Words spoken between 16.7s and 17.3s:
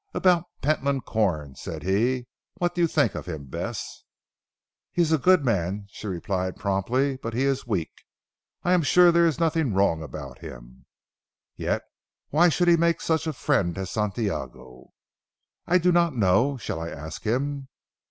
I ask